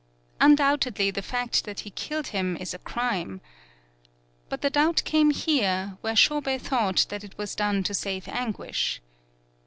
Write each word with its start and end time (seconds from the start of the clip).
Undoubtedly, 0.39 1.11
the 1.11 1.21
fact 1.21 1.63
that 1.63 1.81
he 1.81 1.91
killed 1.91 2.29
him 2.29 2.57
is 2.57 2.73
a 2.73 2.79
crime. 2.79 3.39
But 4.49 4.61
the 4.63 4.71
doubt 4.71 5.03
came 5.05 5.29
here, 5.29 5.95
where 6.01 6.15
Shobei 6.15 6.57
thought 6.59 7.05
that 7.09 7.23
it 7.23 7.37
was 7.37 7.53
done 7.53 7.83
to 7.83 7.93
save 7.93 8.27
anguish. 8.27 8.99